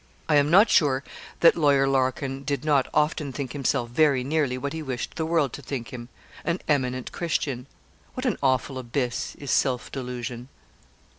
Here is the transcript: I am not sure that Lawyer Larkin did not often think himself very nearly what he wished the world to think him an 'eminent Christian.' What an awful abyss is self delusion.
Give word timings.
I 0.27 0.37
am 0.37 0.49
not 0.49 0.71
sure 0.71 1.03
that 1.41 1.55
Lawyer 1.55 1.87
Larkin 1.87 2.43
did 2.43 2.65
not 2.65 2.89
often 2.91 3.31
think 3.31 3.51
himself 3.53 3.91
very 3.91 4.23
nearly 4.23 4.57
what 4.57 4.73
he 4.73 4.81
wished 4.81 5.13
the 5.13 5.27
world 5.27 5.53
to 5.53 5.61
think 5.61 5.89
him 5.93 6.09
an 6.43 6.59
'eminent 6.67 7.11
Christian.' 7.11 7.67
What 8.15 8.25
an 8.25 8.39
awful 8.41 8.79
abyss 8.79 9.35
is 9.35 9.51
self 9.51 9.91
delusion. 9.91 10.47